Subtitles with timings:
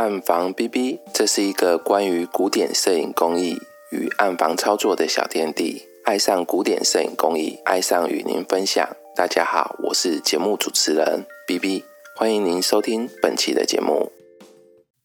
[0.00, 3.58] 暗房 B B，这是一个关于古典摄影工艺
[3.92, 5.82] 与暗房操作的小天地。
[6.06, 8.88] 爱上古典摄影工艺，爱上与您分享。
[9.14, 11.84] 大家好，我是节目主持人 B B，
[12.16, 14.10] 欢迎您收听本期的节目。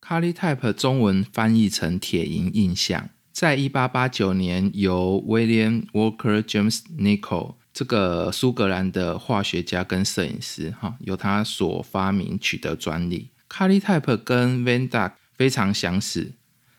[0.01, 13.31] Cali Type 中文翻译成铁银印象，在一八八九年由 William Walker James Nichol 这个苏格兰的化学家跟摄影师，哈，由他所发明取得专利。
[13.49, 16.33] Cali Type 跟 Van Dyck 非常相似，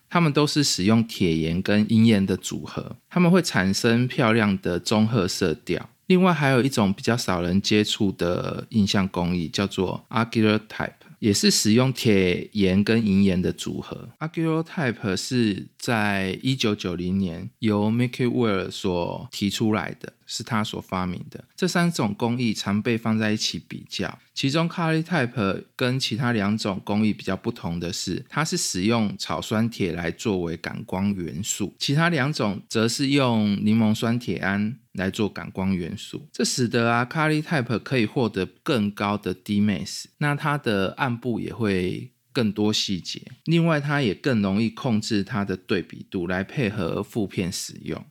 [0.08, 5.88] 它们都是使用铁盐跟银盐的组合，它们会产生漂亮的棕褐色调。
[6.06, 11.06] 另外还有一种比较少人接触的印象工艺，叫做 a g u l a t y p e。
[11.18, 14.10] 也是使用铁盐跟银盐的组合。
[14.18, 21.44] Agulotype 是在一九九零年由 Mickey Weir 所提出来的，是他所发明的。
[21.54, 34.74] 这三种工艺常被放在一起比较，其中 Cali Type 跟其他两种工艺比较不同的是，它是使用草酸铁来作为感光元素，其他两种则是用柠檬酸铁铵。
[34.96, 43.22] 来做感光元素，这使得啊 c a l i Type 可以获得更高的 D Max，那它的暗部也会更多细节。
[43.46, 48.04] 另外，它也更容易控制它的对比度，来配合负片使用。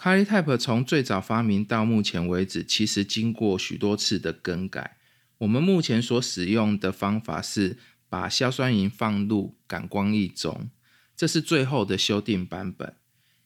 [0.00, 4.96] c a l i Type 从最早发明到目前为止，其实经过许多次的更改。
[5.38, 7.76] 我们目前所使用的方法是
[8.08, 10.70] 把硝酸银放入感光液中，
[11.16, 12.94] 这是最后的修订版本。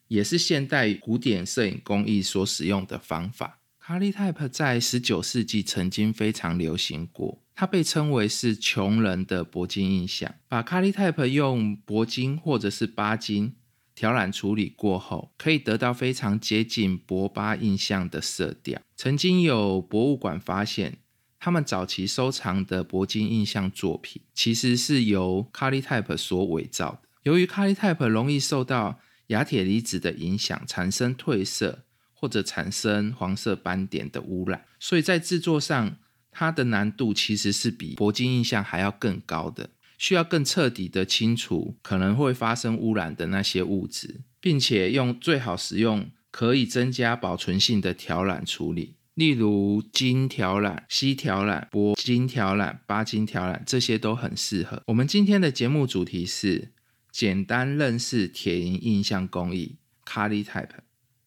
[0.08, 3.60] 也是现代古典摄影工艺所使用的方法。
[3.82, 10.32] Cali Type 在十九世纪曾经非常流行过，它被称为是穷人的铂金印象。
[10.46, 13.56] 把 Cali Type 用铂金或者是巴金
[13.96, 18.80] 调染处理过后，可以得到非常接近铂巴印象的色调。
[18.94, 20.98] 曾经有博物馆发现，
[21.40, 27.08] 他们早期收藏的铂金印象作品，其实是由 Cali Type 所伪造的。
[27.24, 31.80] 由于 Cali Type 容易受到亚铁离子的影响产生褪色
[32.12, 35.96] 或者产生黄色斑点的污染，所以在制作上
[36.38, 54.84] 它的难度其实是比铂金印象还要更高的，需要更彻底的清除可能会发生污染的那些物质，并且用最好使用可以增加保存性的调染处理，例如金调染、锡调染、铂金调染、钯金调染，这些都很适合。
[54.86, 56.70] 我们今天的节目主题是。
[57.10, 60.68] 简单认识铁银印象工艺 Cali Type，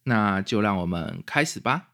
[0.04, 1.91] 那就让我们开始吧。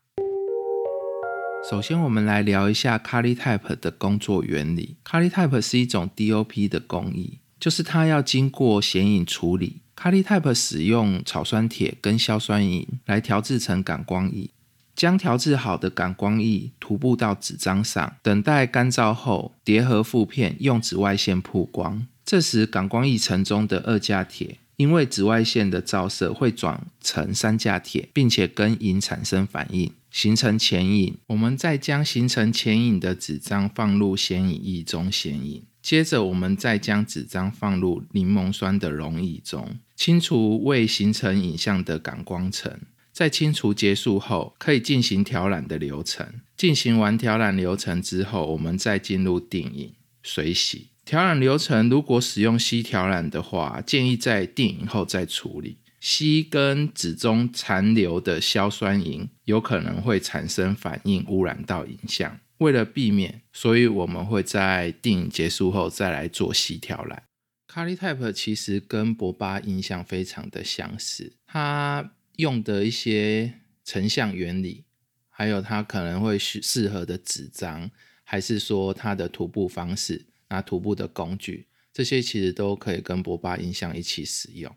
[1.70, 4.96] 首先，我们来聊一下 Cali Type 的工作原理。
[5.04, 9.82] Cali Type 是一种 DOP 的工艺，就是它要经过显影处理。
[9.98, 14.50] Cali Type 使用草酸铁跟硝酸银来调制成感光液，
[14.96, 22.08] 将调制好的感光液涂布到纸张上，等待干燥后叠合负片，用紫外线曝光。
[22.24, 31.18] 这时，感光液层中的二价铁因为紫外线的照射会转成三价铁，并且跟银产生反应，形成前影。
[31.28, 42.80] 我们再将形成前影的纸张放入显影液中显影，接着我们再将纸张放入柠檬酸的溶液中，清除未形成影像的感光层。
[43.12, 46.26] 在清除结束后，可以进行调染的流程。
[46.56, 50.90] 进行完调染流程之后，我们再进入定影、水洗。
[51.04, 55.78] 调染流程，如果使用锡调染的话，建议在定影后再处理。
[56.02, 62.40] 硒跟纸中残留的硝酸银有可能会产生反应，污染到影像。
[62.60, 67.24] 为了避免，所以我们会在电影结束后再来做锡调染。
[67.72, 73.54] Cali Type 其实跟博巴印象非常的相似，它用的一些
[73.84, 74.86] 成像原理，
[75.30, 77.92] 还有它可能会适适合的纸张，
[78.24, 80.26] 还是说它的涂布方式。
[80.50, 84.74] 拿徒步的工具，这些其实都可以跟博巴印象一起使用，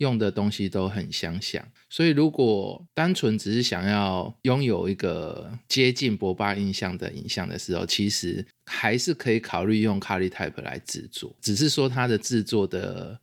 [0.00, 1.66] 用的东西都很相像。
[1.88, 13.18] 所以如果单纯只是想要拥有一个接近博巴印象的影像的时候，其实还是可以考虑用 Cali Type 来制作，只是说它的制作的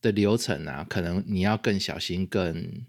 [0.00, 2.84] 的流程啊，可能你要更小心、更。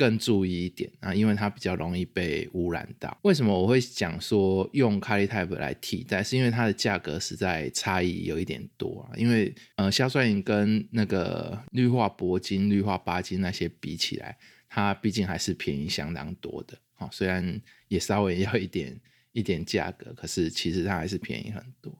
[0.00, 3.14] 更注意一点啊，因为它比较容易被污染到。
[3.20, 6.22] 为什么我会讲说用 Cali Type 来替代？
[6.22, 9.12] 是因为它的价格实在差异有一点多啊。
[9.14, 14.38] 因为呃，硝酸银跟那个氯化铂金、氯化巴金那些比起来，
[14.70, 16.78] 它毕竟还是便宜相当多的。
[16.96, 18.98] 哦，虽然也稍微要一点
[19.32, 21.92] 一点价格，可是其实它还是便宜很多。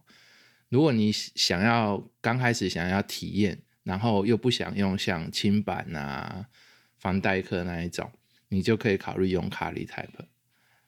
[0.71, 6.47] 如果你想要刚开始想要体验，然后又不想用像轻板啊。
[7.01, 8.09] 防代课那一种，
[8.49, 10.27] 你就可以考虑用 Cali Type。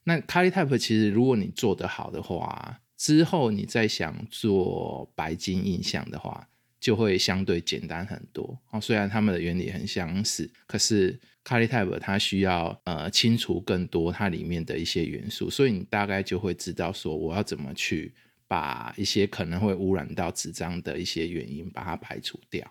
[0.04, 6.48] 那 Cali Type 其实，如果你做得好的话，之后你再想做白金印象的话，
[6.78, 8.58] 就会相对简单很多。
[8.70, 18.12] 哦，虽然它们的原理很相似，可是 Kali Type 它需要呃清除更多它里面的一些元素，所以你大概就会知道说我要怎么去
[18.46, 22.68] 把一些可能会污染到纸张的一些原因把它排除掉。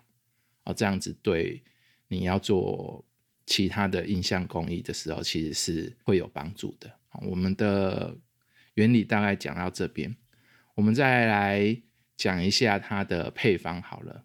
[0.64, 1.62] 哦，这样子对
[2.08, 3.04] 你要做
[3.46, 6.90] 其他的印象工艺的时候，其实是会有帮助的。
[7.22, 8.16] 我们的
[8.74, 10.14] 原理大概讲到这边，
[10.74, 11.82] 我们再来。
[12.14, 14.24] 讲一下它的配方好了。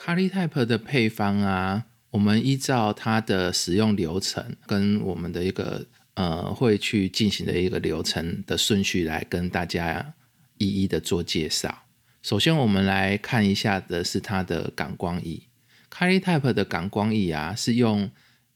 [0.00, 10.14] Kali Type 的配方啊，我们依照它的使用流程跟我们的一个呃会去进行的一个流程的顺序来跟大家
[10.58, 11.84] 一一的做介绍。
[12.20, 15.46] 首先，我们来看一下的是它的感光仪。
[15.92, 18.10] Kali Type 的感光液啊，是用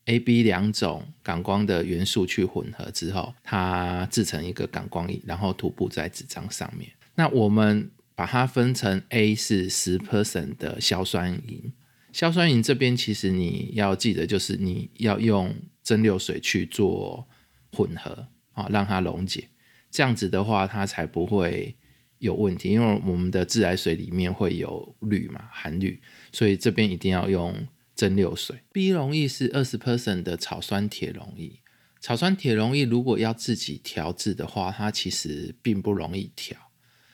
[0.05, 6.89] A、B 两种感光的元素去混合之后，它制成一个感光液，然后涂布在纸张上面。
[7.15, 11.71] 那我们把它分成 A 是十 percent 的硝酸银，
[12.11, 17.27] 硝酸银这边其实你要记得，就是你要用蒸馏水去做
[17.71, 19.49] 混合啊，让它溶解，
[19.91, 21.76] 这样子的话它才不会
[22.19, 28.57] 有问题，因为我们的自来水里面会有氯嘛，含氯，所以这边一定要用蒸馏水。
[28.71, 31.59] B 溶液是二十 percent 的草酸铁溶液，
[31.99, 36.57] 草酸铁溶液如果要自己调制的话，它其实并不容易调。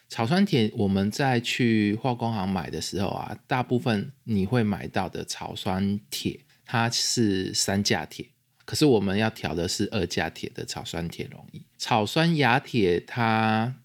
[0.09, 8.29] 草酸铁，我们在去化工行买的时候啊，大部分你会买到的草酸铁，它是三价铁，
[8.63, 11.61] 可是我们要调的是二价铁的草酸铁溶液。
[11.79, 13.75] 草酸亚铁它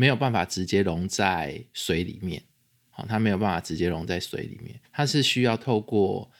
[0.00, 2.40] 没有办法直接溶在水里面，
[2.88, 6.30] 好，它没有办法直接溶在水里面，它是需要透过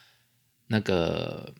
[0.68, 1.52] 那个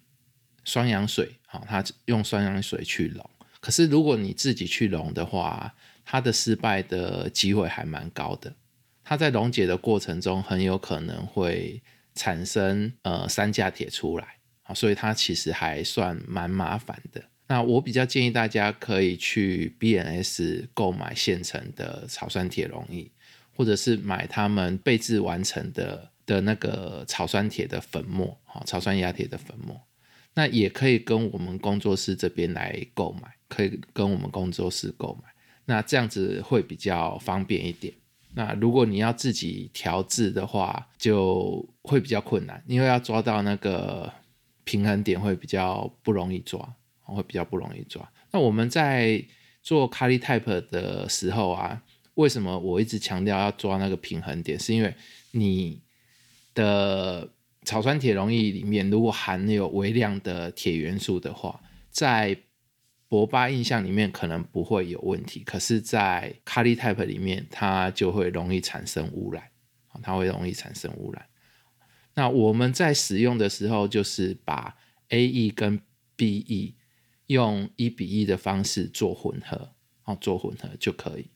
[0.63, 3.29] 双氧水，好，它用双氧水去溶。
[3.59, 5.75] 可是如果你自己去溶的话，
[6.05, 8.55] 它的失败的机会还蛮高的，
[9.03, 11.83] 它在溶解的过程中很有可能会
[12.15, 17.25] 产生呃三价铁出来啊，所以它其实还算蛮麻烦的。
[17.49, 23.11] 那我比较建议大家可以去 BNS 购买现成的草酸铁溶液，
[23.57, 29.81] 或者是买他们备制完成的的那个草酸铁的粉末，好，草酸亚铁的粉末。
[30.35, 35.31] 那也可以跟我们工作室这边来购买，可以跟我们工作室购买。
[35.65, 37.93] 那这样子会比较方便一点。
[38.35, 44.13] 那如果你要自己调制的话，就会比较困难，因为要抓到那个
[44.65, 46.77] 平衡点会比较不容易抓，
[47.15, 48.11] 会比较不容易抓。
[48.31, 49.25] 那我们在
[49.63, 51.83] 做 Kali Type 的时候啊，
[52.15, 54.59] 为什么我一直强调要抓那个平衡点？
[54.59, 54.95] 是因为
[55.33, 55.83] 你
[56.55, 57.31] 的
[57.65, 61.61] 草酸铁溶液里面如果含有微量的铁元素的话，
[61.91, 62.37] 在
[63.09, 69.45] 博巴印象里面可能不会有问题，可是，在 Kali Type 里面，它就会容易产生污染，
[70.03, 71.25] 它会容易产生污染。
[72.15, 74.77] 那我们在使用的时候，就是把
[75.09, 75.81] A E 跟
[76.17, 76.75] B E
[77.29, 79.71] 用一比一的方式做混合，
[80.05, 81.29] 哦，做混合就可以。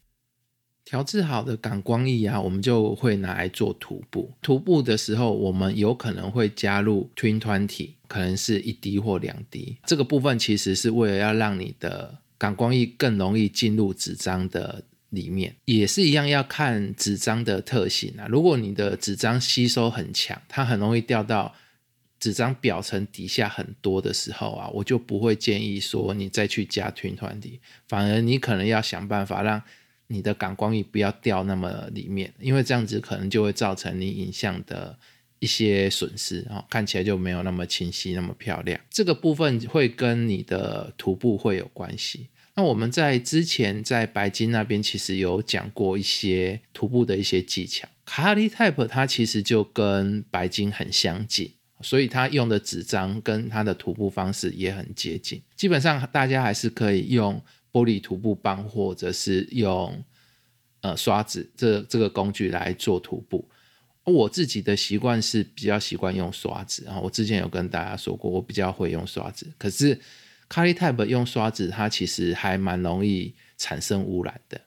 [0.85, 4.33] 调制好的感光液啊，我们就会拿来做涂布。
[4.43, 9.79] 涂布的时候，我们有可能会加入 Twin Twenty，可能是一滴或两滴。
[9.87, 18.27] 这个部分其实是为了要让你的感光液更容易进入纸张的里面，也是一样要看纸张的特性啊。
[18.29, 21.55] 如果你的纸张吸收很强，它很容易掉到
[22.23, 29.61] 纸张表层底下很多的时候啊，我就不会建议说你再去加 Twin Twenty，反而你可能要想办法让。
[30.09, 34.99] 你的感光液不要掉那么里面，因为这样子可能就会造成你影像的
[35.39, 38.79] 一些损失啊，看起来就没有那么清晰、那么漂亮。
[38.91, 42.29] 这个部分会跟你的涂布会有关系。
[42.57, 47.89] 那我们在之前在白金那边其实有讲过一些涂布的一些技巧。
[48.05, 51.53] 卡利 type 它其实就跟白金很相近，
[51.83, 55.43] 所以它用的纸张跟它的涂布方式也很接近。
[55.57, 57.43] 基本上大家还是可以用。
[57.75, 60.05] 玻璃涂布棒，或者是用
[60.83, 63.49] 呃刷子这这个工具来做涂布。
[64.05, 69.51] 我自己的习惯是比较习惯用刷子，然后我之前有跟大家说过，我比较会用刷子。
[69.57, 69.99] 可是
[70.51, 74.61] Kali Type 用刷子，它其实还蛮容易产生污染的。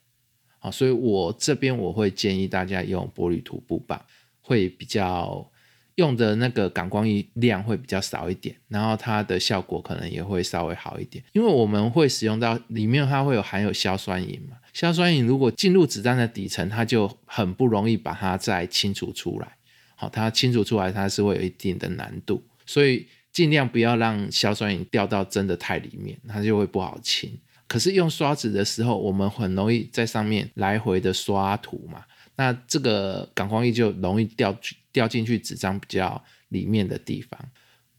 [0.57, 4.03] 啊，所以我这边我会建议大家用玻璃涂布棒，
[4.41, 5.47] 会比较。
[5.95, 19.55] 用的那个感光液量会比较少一点，然后它的效果可能也会稍微好一点，因为我们会使用到里面它会有含有硝酸银嘛，硝酸银如果进入子弹的底层，它就很不容易把它再清除出来。
[19.95, 27.31] 好，它清除出来它是会有一定的难度，所以尽量不要让硝酸银掉到真的太里面，它就会不好清。
[27.67, 32.03] 可是用刷子的时候，我们很容易在上面来回的刷涂嘛。
[32.35, 34.53] 那这个感光液就容易掉
[34.95, 37.37] 掉进去纸张比较里面的地方。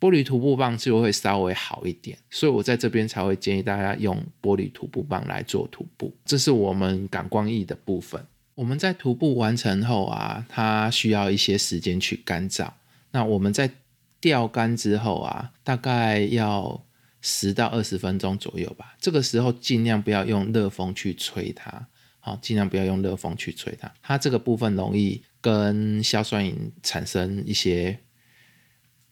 [0.00, 6.14] 玻璃涂布棒就会稍微好一点，所以我在这边才会建议大家用玻璃涂布棒来做涂布。
[6.24, 8.22] 这是我们感光液的部分。
[8.54, 12.70] 我们在涂布完成后啊，它需要一些时间去干燥。
[13.10, 13.70] 那我们在
[14.20, 16.84] 吊干之后啊，大概要
[17.20, 18.94] 十到二十分钟左右吧。
[19.00, 21.86] 这个时候尽量不要用热风去吹它，
[22.20, 23.90] 好，尽量不要用热风去吹它。
[24.02, 27.98] 它这个部分容易跟硝酸银产生一些。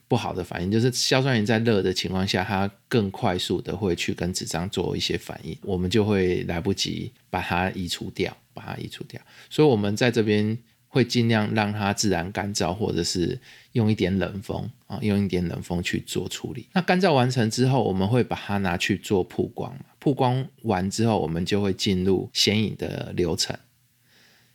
[0.06, 9.18] 不好的反应就是硝酸盐在热的情况下，它更快速的会去跟纸张做一些反应，我们就会来不及把它移除掉，把它移除掉。
[9.48, 10.56] 所以，我们在这边
[10.88, 13.40] 会尽量让它自然干燥，或者是
[13.72, 16.68] 用一点冷风啊，用一点冷风去做处理。
[16.74, 23.58] 那干燥完成之后，我们会把它拿去做曝光曝光完之后，我们就会进入显影的流程。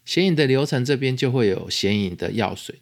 [0.10, 2.82] 显影的流程这边就会有显影的药水。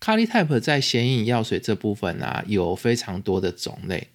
[0.00, 4.08] c a l i Type 在显影药水这部分啊，有非常多的种类。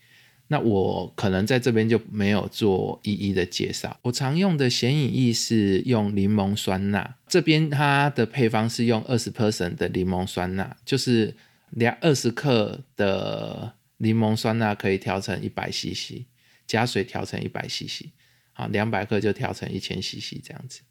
[0.47, 3.95] 那我可能在这边就没有做一一的介绍。
[4.01, 11.35] 我常用的显影液是用柠檬酸钠，这边它的配方是用二十 percent 的柠檬酸钠，就是
[11.69, 16.23] 两二十克的柠檬酸钠可以调成一百 CC，
[16.65, 18.05] 加水调成一百 CC，
[18.53, 20.81] 好，两百克就调成一千 CC 这样子，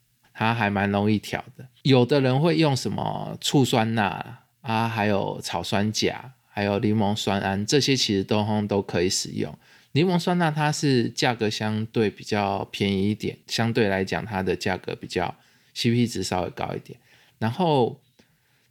[0.41, 1.63] 它还蛮容易调的。
[1.83, 4.39] 有的人会用什么醋酸钠？
[4.61, 9.55] 啊，还有草酸钾，还有柠檬酸胺，这些其实都都可以使用。
[9.91, 15.35] 柠檬酸钠它是价格相对比较便宜一点，相对来讲它的价格比较
[15.75, 16.97] CP 值稍微高一点。
[17.37, 18.01] 然后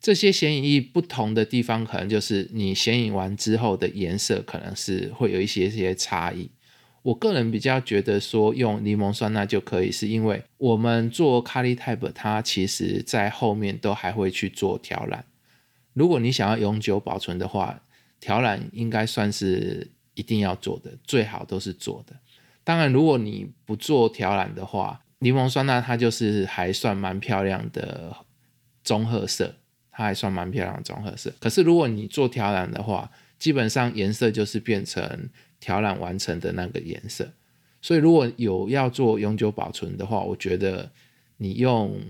[0.01, 6.51] 这些显影液不同的地方，可能就是你显影完之后的颜色可能是会有一些些差异。
[7.03, 15.25] 我个人比较觉得说用柠檬酸钠就可以，是因为我们做 Cali Type，它其实在后面都还会去做调染。
[15.95, 17.83] 如果你想要永久保存的话，
[18.21, 22.15] 调染应该算是一定要做的，最好都是做的。
[22.63, 28.15] 当然，如果你不做调染的话，柠檬酸钠它就是还算蛮漂亮的
[28.85, 29.57] 棕褐色，
[29.91, 31.33] 它还算蛮漂亮的棕褐色。
[31.41, 35.31] 可是如果你做调染的话，基本上颜色就是变成
[35.61, 37.31] 调染完成的那个颜色。
[37.81, 40.91] 所以如果有要做永久保存的话，我觉得
[41.37, 42.01] 你用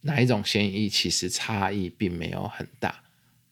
[0.00, 3.02] 哪一种显影液，其实差异并没有很大。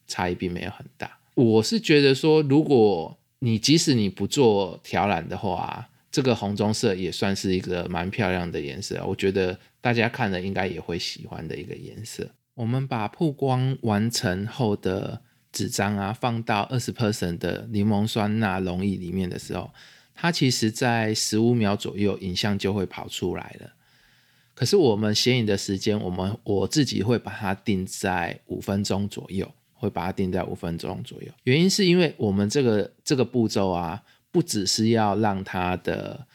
[0.05, 12.29] 差异并没有很大，我是觉得说，如果你即使你不做调染的话，这个红棕色也算是一个蛮漂亮的颜色，我觉得大家看了应该也会喜欢的一个颜色。
[12.53, 15.21] 我们把曝光完成后的
[15.53, 19.71] 纸张啊，放到二十 percent 的柠檬酸钠溶液里面的时候，
[20.13, 23.71] 它其实在十五秒左右影像就会跑出来了。
[24.53, 29.49] 可是我们显影的时间，我们我自己会把它定在五分钟左右。
[29.75, 36.25] 会把它定在五分钟左右，原因是因为我们这个这个步骤啊，不只是要让它的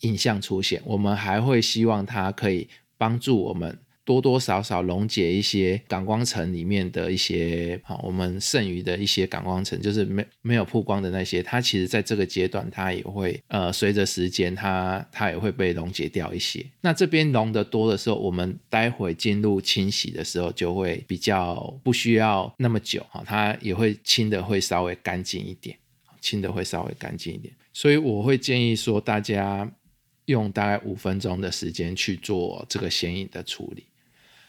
[0.00, 2.66] 影像出现，我们还会希望它可以
[2.96, 3.78] 帮助我们。
[4.04, 16.64] 多多少少溶解一些感光层里面的一些好，我们剩余的一些感光层，就是没没有曝光的那些，它其实在这个阶段，它也会呃随着时间，它它也会被溶解掉一些。
[16.82, 25.74] 那这边溶的多的时候，我们待会进入清洗的时候，就会比较不需要那么久哈，它也会清的会稍微干净一点，
[26.20, 27.54] 清的会稍微干净一点。
[27.72, 29.72] 所以我会建议说，大家
[30.26, 33.84] 用大概五分钟的时间去做这个显影的处理。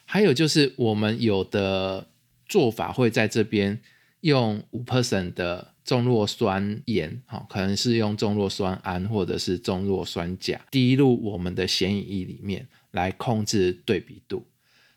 [0.06, 2.08] 还有就是我们有的
[2.48, 3.82] 做法会在这边
[4.22, 14.46] 用五 percent 的重弱酸盐，哈，可能是用重弱酸胺或者是重弱酸钾滴入我们的显影液里面来控制对比度。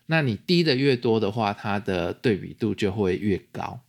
[0.05, 3.81] 那你滴的越多的话，它的对比度就会越高。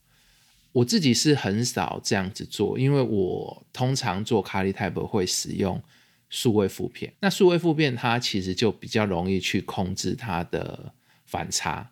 [0.73, 5.83] 我自己是很少这样子做，因为我通常做卡利 type 会使用
[6.29, 7.13] 数位负片。
[7.21, 10.95] 那数位负片它其实就比较容易去控制它的。
[11.31, 11.89] 反差，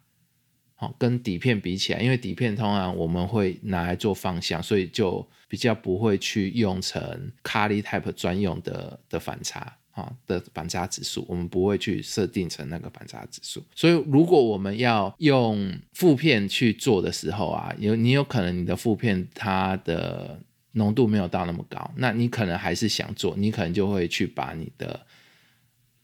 [0.75, 13.63] 好，跟底片比起来，因为底片通常我们会拿来做方向，所以就比较不会去用成 Cali Type 专用的的反差啊的反差指数，我们不会去设定成那个反差指数。
[13.77, 20.41] 所以如果我们要用负片去做的时候啊，有你有可能你的负片它的
[20.73, 25.07] 浓度没有到那么高，那你可能还是想做，你可能就会去把你的。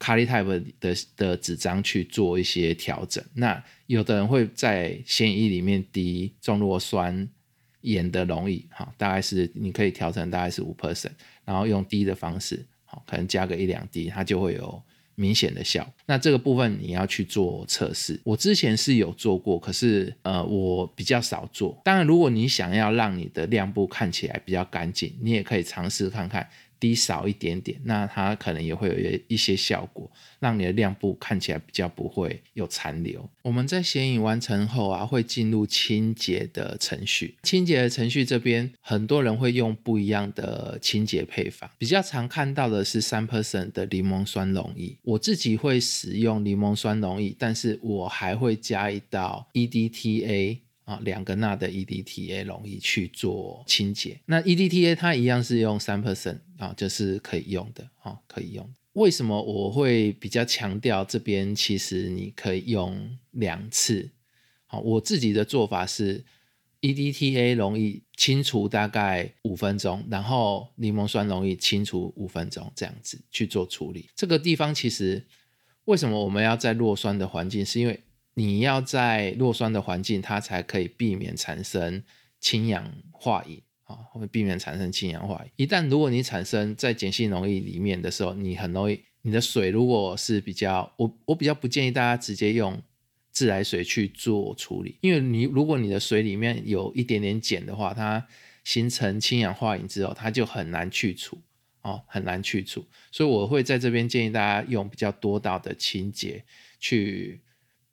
[0.05, 7.27] 卡利 type 的的纸张去做一些调整，那有的人会在显影里面滴重弱酸
[7.81, 11.13] 盐的溶液，哈，大概是你可以调成大概是五 percent，
[11.47, 14.83] 然后用滴的方式，好，可能加个一两滴，它就会有
[15.15, 15.91] 明显的效。
[16.05, 18.21] 那这个部分你要去做测试。
[18.25, 21.81] 我之前是有做过，可是呃我比较少做。
[21.83, 26.47] 当然，如果你想要让你的亮部看起来比较干净，你也可以尝试看看。
[26.85, 33.27] 低少一点点，那它可能也会有一些效果，让你的亮部看起来比较不会有残留。
[33.41, 37.39] 我们在显影完成后啊，会进入清洁的程序。
[37.43, 44.95] 清洁的程序这边，很多人会用不一样的清洁配方，比较常看到的是三 percent 的柠檬酸溶液。
[45.05, 50.59] 我自己会使用柠檬酸溶液，但是我还会加一道 EDTA。
[50.85, 54.21] 啊，两个钠的 EDTA 容易去做清洁。
[54.27, 58.69] 那 EDTA 它一样是用三 percent 啊，就是可以用的啊，可以用。
[58.93, 61.55] 为什么我会比较强调这边？
[61.55, 64.11] 其实你可以用两次。
[64.67, 66.25] 好，我自己的做法是
[66.81, 74.11] EDTA 容易清除大概五分钟，然后柠檬酸容易清除五分钟，这样子去做处理。
[74.15, 75.25] 这个地方其实
[75.87, 77.65] 为什么我们要在弱酸的环境？
[77.65, 77.99] 是因为
[78.35, 82.03] 你要在弱酸的环境，它才可以避免产生
[82.41, 85.51] 氢氧化银啊，会避免产生氢氧化饮。
[85.57, 92.83] 一旦如果你产生在碱性溶液里面的时候，你很容易，你的水如果是比较，我我比较不建议大家直接用
[93.31, 98.27] 自来水去做处理，因为你如果你的水里面有一点点碱的话，它
[98.65, 101.41] 形成氢氧化银之后，它就很难去除
[101.83, 102.85] 哦，很难去除。
[103.13, 106.45] 所以我会在这边建议大家用比较多道的清洁
[106.81, 107.41] 去。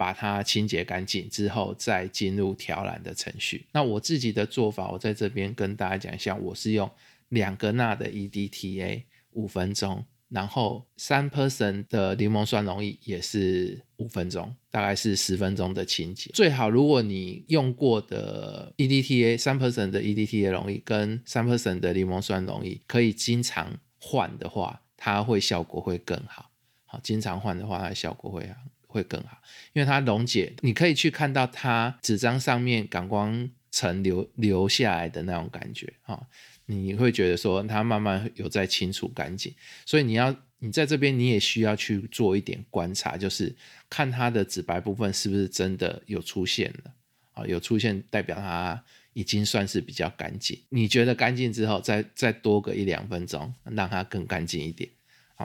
[0.01, 3.67] 把它清洁干净之后，再进入调染的程序。
[3.71, 6.89] 那我自己的做法，我在这边跟大家讲一下，我是用
[7.29, 9.03] 两个钠的 EDTA
[9.33, 16.31] 五分钟，然后三 percent 的柠檬酸溶液也是五分钟，大概是十分钟的清洁。
[16.33, 26.49] 最好如果你用过的 EDTA 三 percent 的 EDTA 溶液跟三 percent 的柠檬酸溶液可以经常换的话，它会效果会更好。
[26.87, 28.55] 好，经常换的话，它效果会好。
[28.91, 29.41] 会更好，
[29.73, 36.21] 因为它溶解，你可以去看到它纸张上面感光层留留下来的那种感觉啊，
[36.65, 39.53] 你会觉得说它慢慢有在清除干净，
[39.85, 43.55] 所以你要你在这边你也需要去做一点观察，就是
[43.89, 46.91] 看它的紫白部分是不是真的有出现了
[47.33, 54.89] 啊，有出现代表它已经算是比较干净，你觉得干净之后，再再多个一两分钟，让它更干净一点。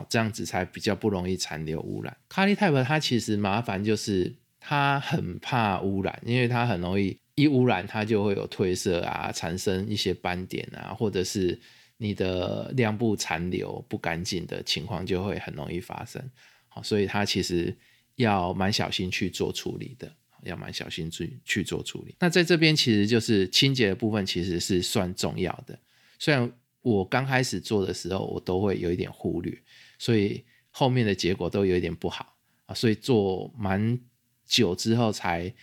[0.09, 2.15] 这样子才比较不容易残留污染。
[2.29, 11.59] 卡利 type 它其实麻烦就是它很怕污染，因为它很容易一污染它就会有褪色啊，产生一些斑点啊，或者是
[11.97, 16.21] 你的亮部残留不干净的情况就会很容易发生。
[16.67, 17.75] 好，所以它其实
[18.15, 20.11] 要蛮小心去做处理的，
[20.43, 22.15] 要蛮小心去去做处理。
[22.19, 25.77] 那在这边其实就是清洁的部分其实是算重要的，
[26.19, 29.55] 虽然我刚开始做的时候我都会有一点忽略。
[29.97, 33.99] 所以后面的结果都有一点不好啊，所以做蛮
[34.45, 35.53] 久之后才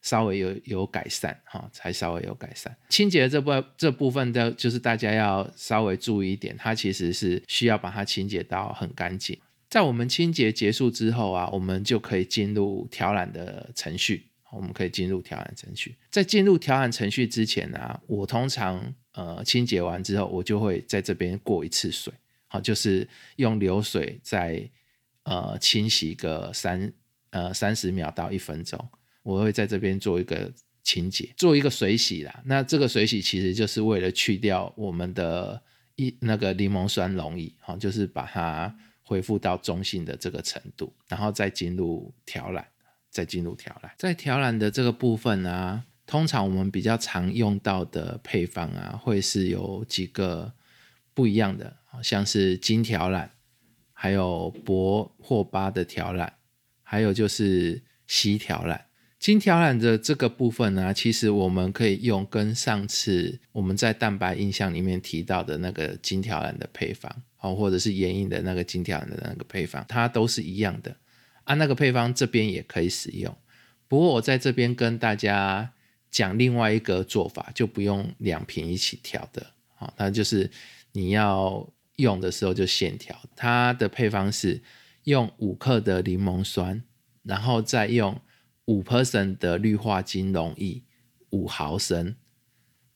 [0.00, 2.76] 稍微有有改善哈，才稍微有改善。
[2.88, 9.38] 清洁的这部这部分的，就是大家要稍微注意一点，它其实是需要把它清洁到很干净。
[9.68, 14.28] 在我们清洁结束之后啊，我们就可以进入调染的程序。
[14.50, 15.96] 我们可以进入调染程序。
[16.10, 22.12] 在进入调染程序之前呢，我通常呃清洁完之后，我就会在这边过一次水。
[22.52, 24.68] 好，就是用流水再
[25.22, 26.92] 呃清洗个三
[27.30, 28.78] 呃三十秒到一分钟，
[29.22, 32.42] 我会在这边做一个清洁，做一个水洗啦。
[32.44, 35.62] 那这个水洗其实就是为了去掉我们的
[35.96, 42.66] 一那个柠檬酸溶液，好，就是把它恢复到中性的这个程度，然后再进入调染，
[43.08, 43.90] 再进入调染。
[43.96, 50.52] 在调染的这个部分啊，通常我们比较常用到的配方啊，会是有几个
[51.14, 51.76] 不一样的。
[52.02, 53.30] 像是金条染，
[53.92, 56.32] 还有铂或八的条染，
[56.82, 58.86] 还有就是锡条染。
[59.18, 70.96] 金条染的这个部分呢，其实我们可以用跟上次我们在蛋白印象里面提到的那个金条染的配方，哦，或者是眼影的那个金条染的那个配方，它都是一样的。
[71.44, 73.32] 啊，那个配方这边也可以使用。
[73.86, 75.72] 不过我在这边跟大家
[76.10, 79.46] 讲另外一个做法，就不用两瓶一起调的。
[79.76, 80.50] 好，那就是
[80.92, 81.72] 你要。
[81.96, 84.62] 用的时候就现调，它的配方是
[85.04, 86.82] 用五克的柠檬酸，
[87.22, 88.18] 然后再用
[88.64, 90.82] 五 percent 的氯化金溶液
[91.30, 92.16] 五毫升，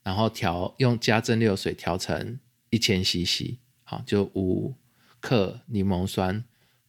[0.03, 4.75] 然后调用加蒸馏水调成一千 CC，好，就五
[5.21, 6.43] 克柠檬酸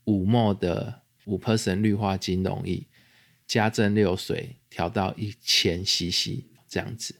[0.06, 2.88] 五沫的五 percent 氯化金溶液
[3.46, 7.15] 加蒸馏水调到一千 CC 这样子。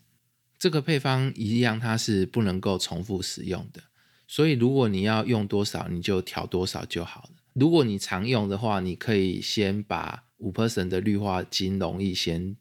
[0.60, 3.82] 这个配方一样，它是不能够重复使用的。
[4.28, 7.30] 所以，如果你要用多少，你就调多少就好了。
[7.54, 12.56] 如果你常用的话，你可以先把五 percent 的氯化金溶液先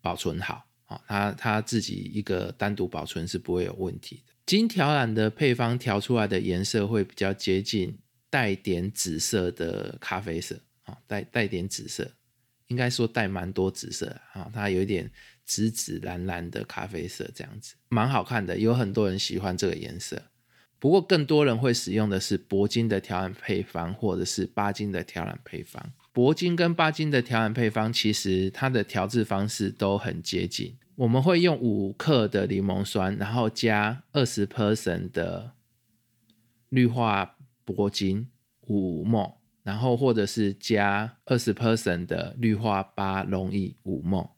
[0.00, 4.32] 保存好，啊，它它自己一个单独保存是不会有问题的。
[4.46, 7.96] 金调染的配方调出来的颜色会比较接近
[8.28, 12.10] 带点紫色的咖啡色，啊，带带点紫色，
[12.66, 15.10] 应该说带蛮多紫色啊，它有一点
[15.44, 20.22] 紫紫蓝蓝的咖啡色这样子，蛮好看的，有很多人喜欢这个颜色。
[20.78, 25.92] 不过更多人会使用的是铂金的调染配方，或者是巴金的调染配方。
[26.12, 30.76] 铂金跟巴金的调染配方，其实它的调制方式都很接近。
[30.96, 35.52] 我们会用五克的柠檬酸，然后加二十 percent 的
[36.68, 38.28] 氯化铂金
[38.66, 44.28] 五 m 然后或者是加二十 percent 的氯化钯溶液五 m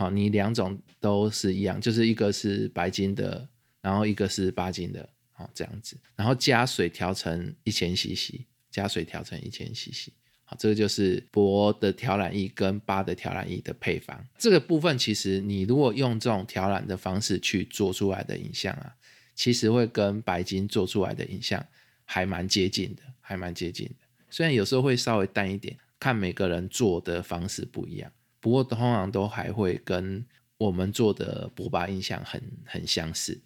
[0.00, 3.46] 好，你两种都是一样，就是一个是白金的，
[3.82, 5.06] 然后一个是八金的。
[5.36, 10.10] 哦，这样子，然后加水调成一千 CC，加水调成一千 CC，
[10.44, 14.22] 好，这个就是铂的调染液跟八的调染液的配方。
[14.38, 18.94] 这个部分其实你如果用这种调染的方式去做出来的影像啊，
[19.34, 21.66] 其实会跟白金做出来的影像
[22.04, 23.94] 还蛮接近的，还蛮接近的。
[24.28, 30.24] 虽然有时候会稍微淡一点，看每个人做的方式不一样，不过通常都还会跟
[30.58, 33.40] 我们做的博巴印象很很相似。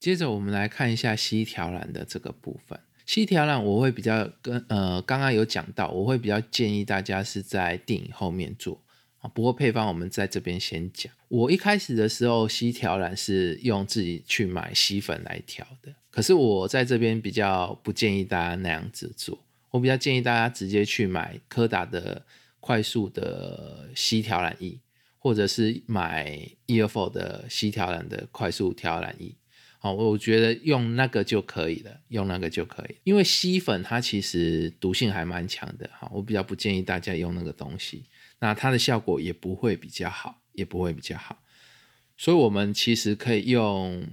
[0.00, 2.78] 接着我们来看一下烯调染的这个部分。
[3.04, 8.82] 烯调染我会比较跟呃刚刚有讲到，我会比较建议大家是在电影后面做
[9.20, 9.28] 啊。
[9.28, 11.12] 不过配方我们在这边先讲。
[11.28, 19.38] 我一开始的时候烯调染是用自己去买烯粉来调的，可是我在这边比较不建议大家那样子做。
[19.70, 22.24] 我比较建议大家直接去买柯达的
[22.66, 24.80] 快速的吸调染液，
[25.20, 29.36] 或者是买 EFO 的吸调染的快速调染液。
[29.78, 38.06] 好，我觉得用那个就可以了，用那个就可以，因为吸粉它其实毒性还蛮强的，哈，我比较不建议大家用那个东西，
[38.40, 41.40] 那它的效果也不会比较好，也不会比较好，
[42.16, 44.04] 所以我们其实可以用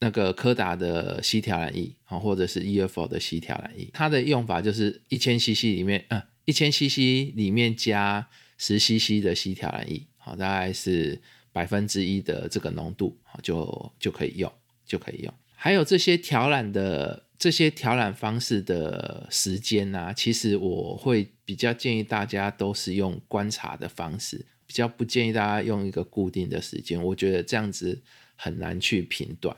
[0.00, 8.28] 那个柯达的吸调染液，啊，或者是 EFO 的吸调染液，它的用法就是一千 CC 里面，嗯，一千 CC 里面加
[8.58, 11.20] 十 CC 的西调染液，好，大概是
[11.52, 14.52] 百分之一的这个浓度，好，就就可以用。
[14.86, 20.12] 就可以用，还有这些调染的这些调染方式的时间呢？
[20.14, 27.02] 其实我会比较建议大家都是用观察的方式，比较不建议大家用一个固定的时间。
[27.02, 28.02] 我觉得这样子
[28.36, 29.56] 很难去评断。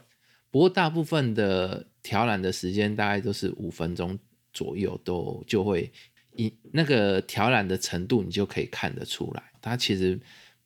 [0.49, 4.17] 不过大部分的调染的时间大概都是五分钟
[4.53, 5.91] 左右，都就会
[6.37, 9.43] 一那个调染的程度，你就可以看得出来。
[9.59, 10.17] 它其实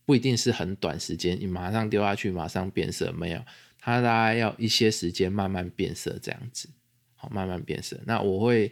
[0.06, 3.42] 不一定是很短时间，你马上丢下去马上变色没有。
[3.80, 6.70] 它大概要一些时间慢慢变色，这样子，
[7.16, 8.00] 好，慢慢变色。
[8.06, 8.72] 那我会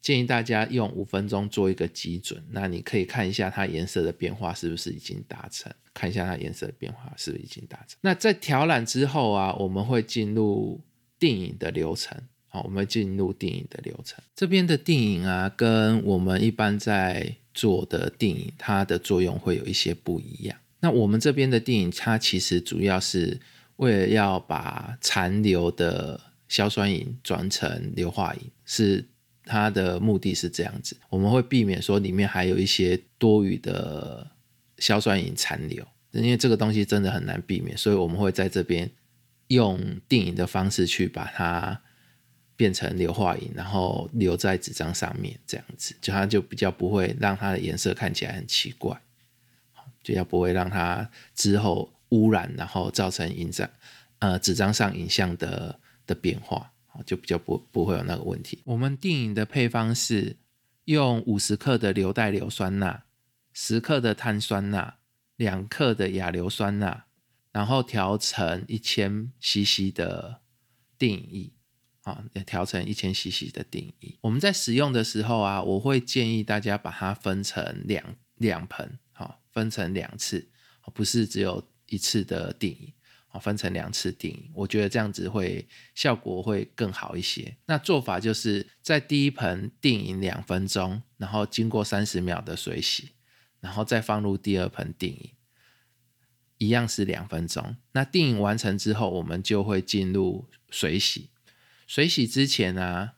[0.00, 2.44] 建议大家用五分钟做一个基准。
[2.50, 7.98] 那你可以看一下它颜色的变化是不是已经达成，看一下它颜色的变化是不是已经达成。
[8.02, 10.80] 那在调染之后啊，我们会进入
[11.18, 12.16] 定影的流程。
[12.56, 14.22] 好，我们进入定影的流程。
[14.34, 20.58] 这边的定影啊，跟我们一般在做的定影，它的作用会有一些不一样。
[20.80, 23.40] 那我们这边的定影，它其实主要是。
[23.76, 29.04] 为了要把残留的硝酸银转成硫化银，是
[29.44, 30.96] 它的目的是这样子。
[31.10, 34.26] 我们会避免说里面还有一些多余的
[34.78, 38.90] 硝酸银残留，因为这个东西真的很难避免，所以我们会在这边
[39.48, 41.78] 用定影的方式去把它
[42.56, 49.00] 变成硫化银，然后留在纸张上面，这样子就它就比较不会让它的颜色看起来很奇怪，
[50.02, 51.92] 就要不会让它之后。
[52.10, 53.68] 污染，然后造成影像，
[54.20, 56.72] 呃，纸张上影像的的变化，
[57.04, 58.62] 就比较不不会有那个问题。
[58.64, 60.36] 我们定影的配方是
[60.84, 63.02] 用五十克的硫代硫酸钠，
[63.52, 64.98] 十克的碳酸钠，
[65.34, 67.06] 两克的亚硫酸钠，
[67.50, 70.42] 然后调成一千 CC 的
[70.96, 71.50] 定影液，
[72.06, 74.18] 啊，也调成一千 CC 的定影液。
[74.22, 80.48] 我们在使用的时候啊，我会建议大家把它分成两两盆，好，分成两次，
[80.94, 81.62] 不是只有。
[81.88, 82.92] 一次的定影
[83.28, 87.56] 啊，分成两次定影，我觉得这样子会效果会更好一些。
[87.66, 93.10] 那做法就是在第一盆定影两分钟，然后经过三十秒的水洗，
[93.60, 95.30] 然后再放入第二盆定影，
[96.58, 97.76] 一样是两分钟。
[97.92, 101.30] 那定影完成之后，我们就会进入水洗。
[101.86, 103.10] 水洗之前呢，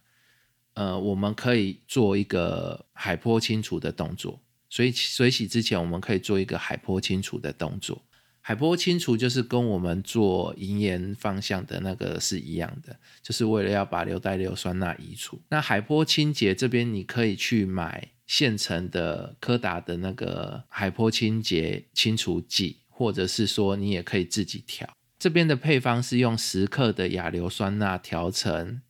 [0.74, 4.40] 呃，我们可以做一个海波清除的动作。
[4.70, 8.02] 所以水洗之前，我们可以做一个海波清除的动作。
[8.40, 15.40] 海波清除就是跟我们做银盐方向的那个是一样的，就是为了要把硫代硫酸钠移除。
[15.48, 24.88] 那海波清洁这边你可以去买现成的柯达的那个海波清洁清除剂，或者是说你也可以自己调。
[25.18, 28.82] 这边的配方是用十克的亚硫酸钠调成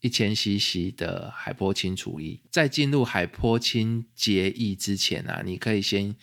[0.00, 6.14] 一千 CC 的海波清除液，在进入海波清洁液之前啊，你可以先。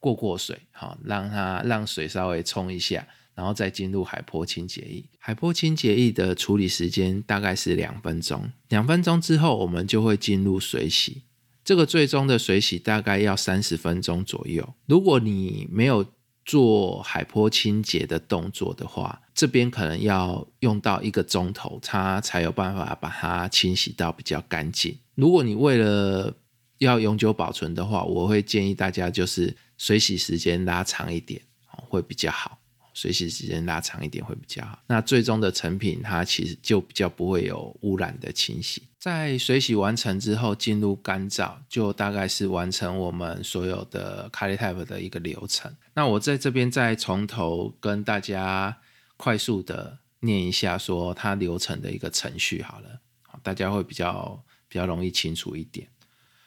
[0.00, 5.04] 过过水，好，让它让水稍微冲一下，然后再进入海波清洁液。
[5.18, 11.24] 海波清洁液的处理时间大概是两分钟，两分钟之后我们就会进入水洗。
[11.64, 14.72] 这个最终的水洗大概要三十分钟左右。
[14.86, 16.06] 如果你没有
[16.48, 24.96] 做海波清洁的动作的话，这边可能要用到一个钟头，它才有办法把它清洗到比较干净。
[25.14, 26.34] 如果你为了
[26.78, 31.42] 要永久保存的话，我会建议大家就是水洗时间拉长一点，
[31.86, 32.58] 会比较好。
[32.94, 34.78] 水洗时间拉长一点会比较好。
[34.86, 38.82] 那最终的成品它其实就比较不会有污染的清洗。
[38.98, 45.72] 在水洗完成之后，进入干燥，就大概是完成我们所有的 c a l i Type 的一个流程。
[45.94, 48.78] 那我在这边再从头跟大家
[49.16, 53.00] 快速的念一下，说它流程的一个程序好了，
[53.40, 55.88] 大家会比较比较容易清楚一点。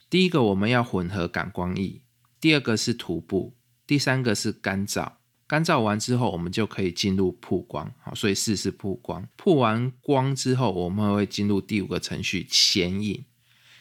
[0.10, 2.02] 第一个我们要混合感光液，
[2.42, 3.54] 第二个是涂布，
[3.88, 5.14] 第三个是干燥。
[5.52, 7.94] 干燥完之后，我们就可以进入曝光。
[8.00, 9.28] 好，所以四是曝光。
[9.36, 13.26] 曝完光之后，我们会进入第五个程序显影。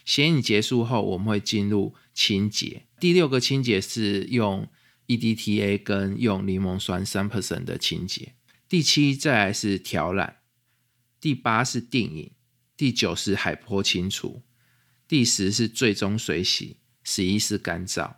[0.03, 2.87] 显影结束后，我们会进入清洁。
[2.99, 4.67] 第六个清洁是用
[5.07, 8.33] EDTA 跟用柠檬酸三 percent 的清洁。
[8.67, 10.39] 第七再来是调染。
[11.21, 12.31] 第八是定影。
[12.75, 14.43] 第九是海波清除。
[15.07, 18.15] 第十是最终水洗，十一是干燥。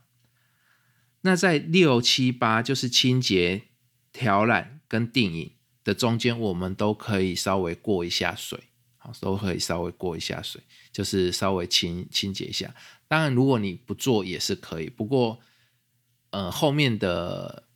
[1.24, 3.64] 那在六七八就是清洁、
[4.14, 5.52] 调染跟定影
[5.84, 8.60] 的中间，我们都可以稍微过一下水，
[8.98, 12.74] 好，都可以稍微过一下水，就是稍微清清洁一下。
[13.08, 15.40] 当然，如果你不做也是可以，不过，
[16.30, 17.68] 呃，后面的。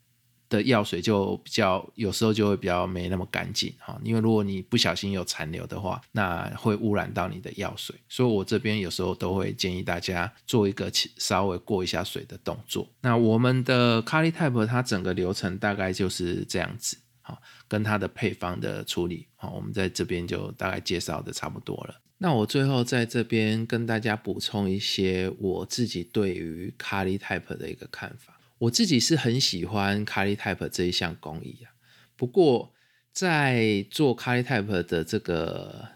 [0.49, 12.87] 的药水就比较有时候就会比较没那么干净哈，因为如果你不小心有残留的话，那会污染到你的药水，所以我这边有时候都会建议大家做一个稍微过一下水的动作。
[13.01, 22.01] 那我们的 c a l i Type 它整个流程大概就是这样子，好，跟它的配方的处理，好，我们在这边就大概介绍的差不多了。
[22.19, 28.36] 那我最后在这边跟大家补充一些我自己对于 c a l i Type 的一个看法。
[28.59, 31.71] 我自己是很喜欢 c a l i Type 这一项工艺啊，
[32.15, 32.73] 不过
[33.11, 35.87] 在做 c a l i Type 的这个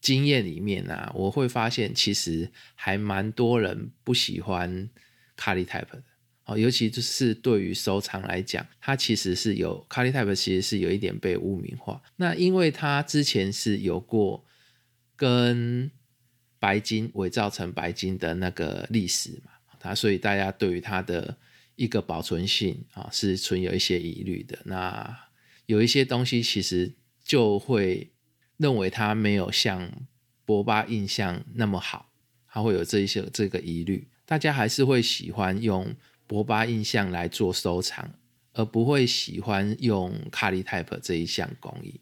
[0.00, 4.88] 经验里面呢，我会发现其实还蛮多人不喜欢
[5.36, 6.02] c a l i Type 的
[6.44, 12.02] 哦，尤其就是对于收藏来讲，它其实是有 c a l i Type 其实是有一点被污名化。
[12.16, 14.44] 那因为它之前是有过
[15.16, 15.90] 跟
[16.58, 21.36] 白金伪造成白金的那个历史嘛，它所以大家对于它的
[21.76, 25.28] 一个保存性啊是存有一些疑虑的，那
[25.66, 26.92] 有一些东西其实
[27.24, 28.12] 就会
[28.56, 29.90] 认为它没有像
[30.44, 32.10] 波巴印象那么好，
[32.46, 35.94] 它会有这一些这个疑虑，大家还是会喜欢用
[36.26, 38.10] 波巴印象来做收藏，
[38.52, 42.00] 而不会喜欢用卡利 type 这一项工艺。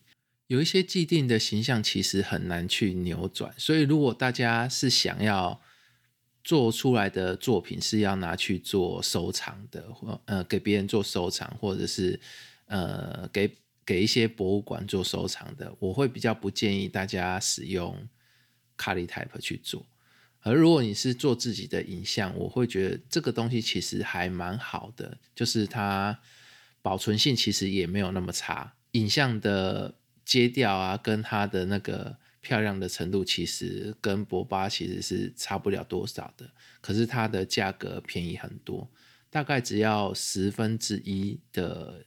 [0.48, 5.60] 有一些既定的形象其实很难去扭转，所以如果大家是想要。
[6.44, 12.18] 做出来的作品是要拿去做收藏的，或呃给别人做收藏，或者是
[12.66, 13.48] 呃给
[13.84, 18.08] 给一些博物馆做收藏的，我会比较不建议大家使用
[18.76, 19.86] 卡利 type 去做。
[20.40, 26.18] 而如果你是做自己的影像，我会觉得这个东西其实还蛮好的，就是它
[26.82, 32.16] 保存性其实也没有那么差，影像的接调啊，跟它的那个。
[32.42, 36.50] 漂亮的程度其实跟博巴其实是差不了多少的，
[36.80, 38.90] 可是它的价格便宜很多，
[39.30, 42.04] 大概只要十分之一的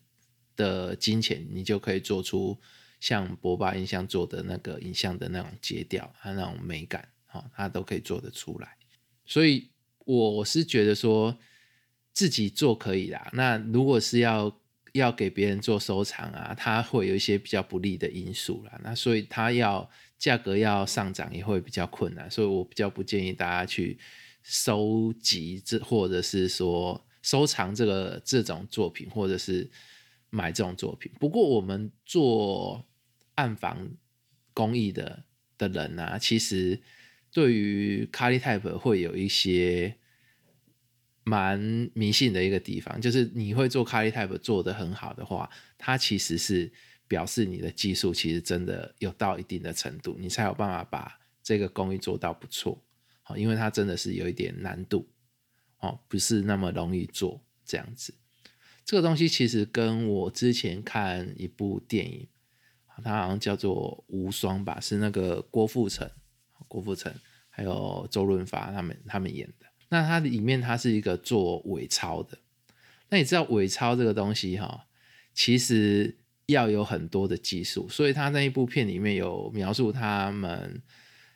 [0.57, 2.59] 的金钱，你就可以做出
[2.99, 8.75] 像博巴影像做的那个影像的那种节调和那种美感，哈，它都可以做得出来。
[9.25, 9.69] 所以
[9.99, 11.37] 我是觉得说
[12.11, 14.59] 自己做可以啦，那如果是要
[14.91, 19.89] 要给别人做收藏啊，它会有一些比较不利的因素啦，那所以它要。
[20.17, 23.97] 价格要上涨也会比较困难，所以我比较不建议大家去
[24.41, 29.69] 收集这或者是说收藏这个这种作品，或者是
[30.29, 31.11] 买这种作品。
[31.19, 32.85] 不过我们做
[33.35, 33.89] 暗房
[34.53, 35.23] 工艺的
[35.57, 36.79] 的人呢，其实
[37.31, 39.95] 对于 c a l i Type 会有一些
[41.23, 46.71] 蛮迷信的一个地方，就是你会做 Color Type 做的很好的话，它其实是
[47.07, 52.81] 表示你的技术其实真的有到一定的程度，你才有办法把这个工艺做到不错。
[53.21, 55.07] 好，因为它真的是有一点难度，
[55.79, 58.13] 哦，不是那么容易做这样子。
[58.83, 62.27] 这个东西其实跟我之前看一部电影，
[63.03, 66.07] 它好像叫做《无双》吧，是那个郭富城、
[66.67, 67.11] 郭富城
[67.49, 69.65] 还有周润发他们他们演的。
[69.89, 72.37] 那它里面它是一个做伪钞的。
[73.09, 74.87] 那你知道伪钞这个东西哈，
[75.33, 80.81] 其实要有很多的技术，所以他那一部片里面有描述他们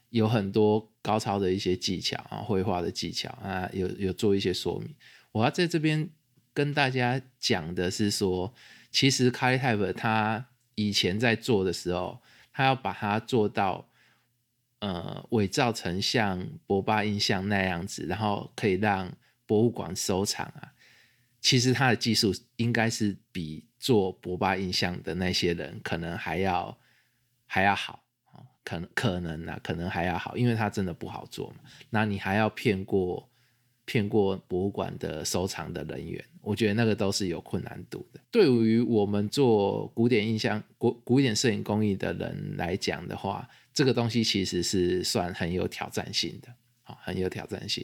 [0.09, 4.93] 有很多高超的一些技巧啊，绘画的技巧啊，有有做一些说明。
[5.31, 6.09] 我要在这边。
[6.51, 8.53] 跟大家讲的是说，
[8.91, 12.19] 其实 c a r t y p e 他以前在做的时候，
[12.51, 13.87] 他要把它做到
[14.79, 20.73] 呃伪造成像博巴印象那样子，然后可以让博物馆收藏啊。
[21.39, 26.77] 其实他的技术应该是比做博巴印象的那些人可能还要
[27.47, 28.03] 还要好
[28.63, 31.55] 可能可能啊，可能还要好，因为他真的不好做嘛。
[31.89, 33.27] 那你还要骗过。
[33.85, 38.19] 骗过博物馆的收藏的人员，我觉得那个都是有困难度的。
[38.29, 47.83] 对于我们做古典印象、古古典摄影工艺的人来讲的话，这个东西其实是算很有挑战性的，好，很有挑战性。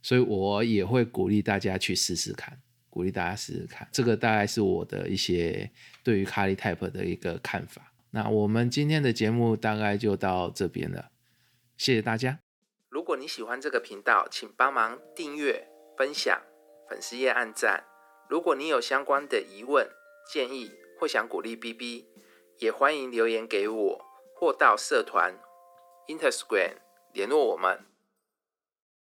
[0.00, 2.56] 所以我也会鼓励大家去试试看，
[2.92, 3.88] 鼓励大家试试看。
[3.90, 5.70] 这个大概是我的一些
[6.04, 7.90] 对于 Cali Type 的一个看法。
[8.10, 11.10] 那我们今天的节目大概就到这边了，
[11.78, 12.40] 谢谢大家。
[12.90, 16.42] 如果你喜欢这个频道，请帮忙订阅、分享、
[16.90, 17.84] 粉丝页按赞。
[18.28, 19.88] 如果你有相关的疑问、
[20.30, 22.06] 建议或想鼓励 B B，
[22.58, 24.04] 也欢迎留言给我，
[24.38, 25.34] 或到社团
[26.08, 26.74] Instagram
[27.14, 27.91] 联络我们。